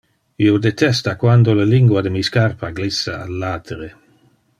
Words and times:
Io 0.43 0.53
detesta 0.63 1.13
quando 1.23 1.55
le 1.59 1.67
lingua 1.73 2.03
de 2.07 2.13
mi 2.15 2.23
scarpa 2.31 2.71
glissa 2.79 3.19
al 3.27 3.37
latere. 3.45 3.91